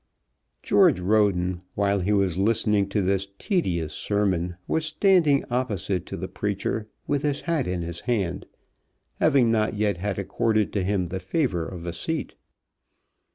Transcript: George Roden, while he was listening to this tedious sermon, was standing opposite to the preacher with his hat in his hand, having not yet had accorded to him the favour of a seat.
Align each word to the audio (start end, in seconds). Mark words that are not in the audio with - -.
George 0.63 0.99
Roden, 0.99 1.61
while 1.75 1.99
he 1.99 2.11
was 2.11 2.35
listening 2.35 2.89
to 2.89 3.03
this 3.03 3.27
tedious 3.37 3.93
sermon, 3.93 4.55
was 4.67 4.83
standing 4.87 5.45
opposite 5.51 6.07
to 6.07 6.17
the 6.17 6.27
preacher 6.27 6.87
with 7.05 7.21
his 7.21 7.41
hat 7.41 7.67
in 7.67 7.83
his 7.83 7.99
hand, 7.99 8.47
having 9.19 9.51
not 9.51 9.75
yet 9.77 9.97
had 9.97 10.17
accorded 10.17 10.73
to 10.73 10.81
him 10.83 11.05
the 11.05 11.19
favour 11.19 11.67
of 11.67 11.85
a 11.85 11.93
seat. 11.93 12.33